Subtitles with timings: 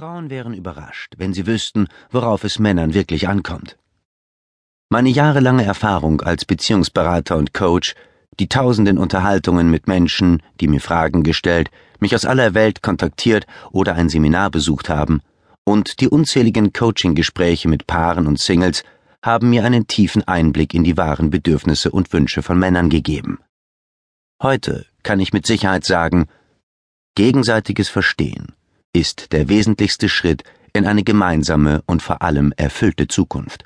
[0.00, 3.76] Frauen wären überrascht, wenn sie wüssten, worauf es Männern wirklich ankommt.
[4.88, 7.94] Meine jahrelange Erfahrung als Beziehungsberater und Coach,
[8.38, 13.94] die tausenden Unterhaltungen mit Menschen, die mir Fragen gestellt, mich aus aller Welt kontaktiert oder
[13.94, 15.20] ein Seminar besucht haben,
[15.64, 18.84] und die unzähligen Coaching-Gespräche mit Paaren und Singles
[19.22, 23.38] haben mir einen tiefen Einblick in die wahren Bedürfnisse und Wünsche von Männern gegeben.
[24.42, 26.26] Heute kann ich mit Sicherheit sagen,
[27.16, 28.54] gegenseitiges Verstehen
[28.92, 33.64] ist der wesentlichste Schritt in eine gemeinsame und vor allem erfüllte Zukunft.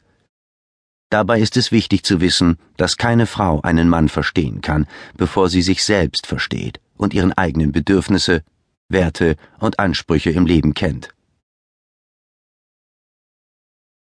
[1.11, 5.63] Dabei ist es wichtig zu wissen, dass keine Frau einen Mann verstehen kann, bevor sie
[5.63, 8.43] sich selbst versteht und ihren eigenen Bedürfnisse,
[8.89, 11.11] Werte und Ansprüche im Leben kennt.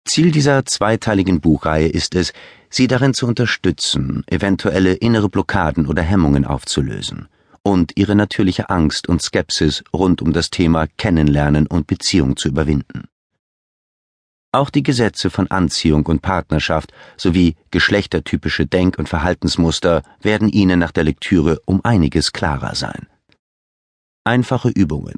[0.06, 2.34] Ziel dieser zweiteiligen Buchreihe ist es,
[2.70, 7.30] Sie darin zu unterstützen, eventuelle innere Blockaden oder Hemmungen aufzulösen
[7.64, 13.08] und ihre natürliche Angst und Skepsis rund um das Thema Kennenlernen und Beziehung zu überwinden.
[14.52, 20.92] Auch die Gesetze von Anziehung und Partnerschaft sowie geschlechtertypische Denk- und Verhaltensmuster werden Ihnen nach
[20.92, 23.08] der Lektüre um einiges klarer sein.
[24.26, 25.18] Einfache Übungen,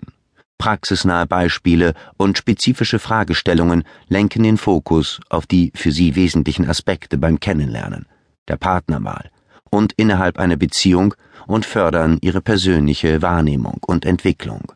[0.57, 7.41] praxisnahe Beispiele und spezifische Fragestellungen lenken den Fokus auf die für Sie wesentlichen Aspekte beim
[7.41, 8.05] Kennenlernen,
[8.47, 9.31] der Partnerwahl
[9.69, 11.13] und innerhalb einer Beziehung
[11.47, 14.71] und fördern ihre persönliche Wahrnehmung und Entwicklung.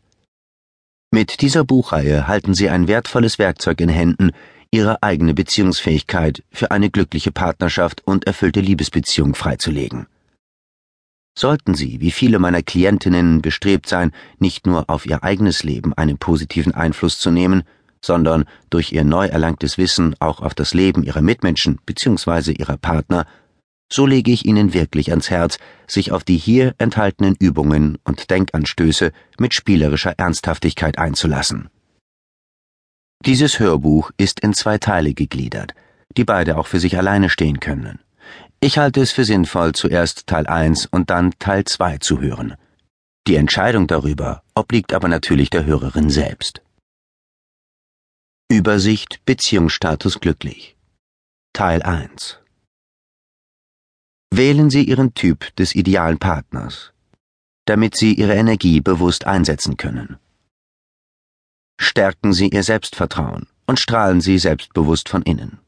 [1.11, 4.31] Mit dieser Buchreihe halten Sie ein wertvolles Werkzeug in Händen,
[4.71, 10.05] Ihre eigene Beziehungsfähigkeit für eine glückliche Partnerschaft und erfüllte Liebesbeziehung freizulegen.
[11.35, 16.19] Sollten Sie, wie viele meiner Klientinnen, bestrebt sein, nicht nur auf Ihr eigenes Leben einen
[16.19, 17.63] positiven Einfluss zu nehmen,
[18.03, 22.51] sondern durch Ihr neu erlangtes Wissen auch auf das Leben Ihrer Mitmenschen bzw.
[22.51, 23.25] Ihrer Partner
[23.91, 29.11] so lege ich Ihnen wirklich ans Herz, sich auf die hier enthaltenen Übungen und Denkanstöße
[29.39, 31.69] mit spielerischer Ernsthaftigkeit einzulassen.
[33.25, 35.73] Dieses Hörbuch ist in zwei Teile gegliedert,
[36.15, 37.99] die beide auch für sich alleine stehen können.
[38.61, 42.55] Ich halte es für sinnvoll, zuerst Teil 1 und dann Teil 2 zu hören.
[43.27, 46.61] Die Entscheidung darüber obliegt aber natürlich der Hörerin selbst.
[48.51, 50.75] Übersicht Beziehungsstatus glücklich
[51.53, 52.38] Teil 1
[54.39, 56.93] Wählen Sie Ihren Typ des idealen Partners,
[57.65, 60.15] damit Sie Ihre Energie bewusst einsetzen können.
[61.77, 65.59] Stärken Sie Ihr Selbstvertrauen und strahlen Sie selbstbewusst von innen.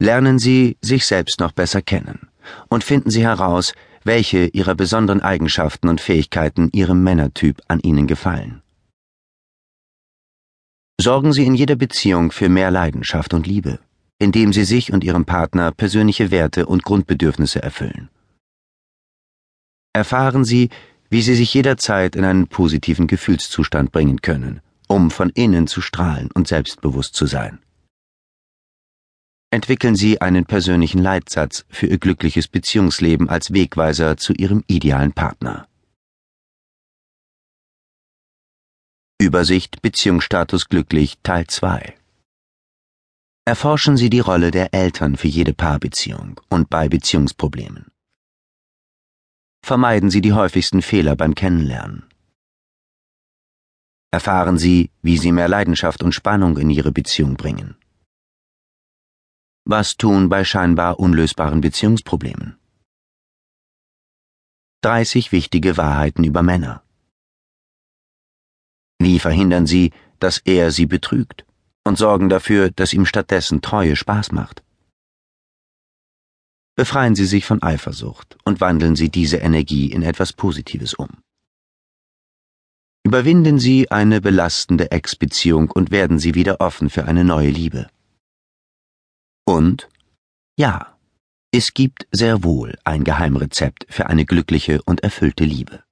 [0.00, 2.26] Lernen Sie sich selbst noch besser kennen
[2.68, 3.72] und finden Sie heraus,
[4.02, 8.60] welche Ihrer besonderen Eigenschaften und Fähigkeiten Ihrem Männertyp an Ihnen gefallen.
[11.00, 13.78] Sorgen Sie in jeder Beziehung für mehr Leidenschaft und Liebe
[14.18, 18.08] indem sie sich und ihrem Partner persönliche Werte und Grundbedürfnisse erfüllen.
[19.92, 20.68] Erfahren Sie,
[21.08, 26.30] wie Sie sich jederzeit in einen positiven Gefühlszustand bringen können, um von innen zu strahlen
[26.32, 27.60] und selbstbewusst zu sein.
[29.50, 35.66] Entwickeln Sie einen persönlichen Leitsatz für Ihr glückliches Beziehungsleben als Wegweiser zu Ihrem idealen Partner.
[39.18, 41.94] Übersicht Beziehungsstatus glücklich Teil 2
[43.48, 47.86] Erforschen Sie die Rolle der Eltern für jede Paarbeziehung und bei Beziehungsproblemen.
[49.62, 52.08] Vermeiden Sie die häufigsten Fehler beim Kennenlernen.
[54.10, 57.76] Erfahren Sie, wie Sie mehr Leidenschaft und Spannung in Ihre Beziehung bringen.
[59.64, 62.58] Was tun bei scheinbar unlösbaren Beziehungsproblemen?
[64.82, 66.82] 30 wichtige Wahrheiten über Männer.
[68.98, 71.46] Wie verhindern Sie, dass er Sie betrügt?
[71.86, 74.62] Und sorgen dafür, dass ihm stattdessen Treue Spaß macht.
[76.74, 81.08] Befreien Sie sich von Eifersucht und wandeln Sie diese Energie in etwas Positives um.
[83.04, 87.88] Überwinden Sie eine belastende Ex-Beziehung und werden Sie wieder offen für eine neue Liebe.
[89.46, 89.88] Und
[90.58, 90.98] ja,
[91.52, 95.84] es gibt sehr wohl ein Geheimrezept für eine glückliche und erfüllte Liebe.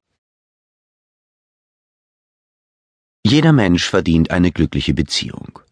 [3.25, 5.64] Jeder Mensch verdient eine glückliche Beziehung.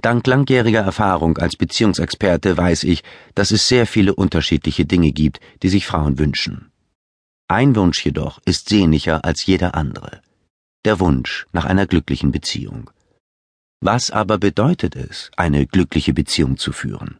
[0.00, 3.02] Dank langjähriger Erfahrung als Beziehungsexperte weiß ich,
[3.34, 6.70] dass es sehr viele unterschiedliche Dinge gibt, die sich Frauen wünschen.
[7.48, 10.20] Ein Wunsch jedoch ist sehnlicher als jeder andere.
[10.84, 12.90] Der Wunsch nach einer glücklichen Beziehung.
[13.80, 17.18] Was aber bedeutet es, eine glückliche Beziehung zu führen?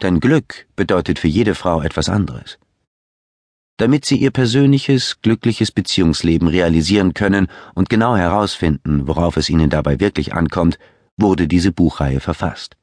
[0.00, 2.58] Denn Glück bedeutet für jede Frau etwas anderes.
[3.78, 10.00] Damit sie ihr persönliches, glückliches Beziehungsleben realisieren können und genau herausfinden, worauf es ihnen dabei
[10.00, 10.78] wirklich ankommt,
[11.16, 12.76] wurde diese Buchreihe verfasst.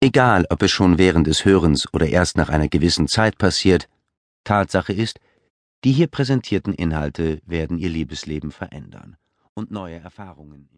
[0.00, 3.88] Egal, ob es schon während des Hörens oder erst nach einer gewissen Zeit passiert,
[4.44, 5.20] Tatsache ist,
[5.84, 9.16] die hier präsentierten Inhalte werden Ihr Liebesleben verändern
[9.54, 10.68] und neue Erfahrungen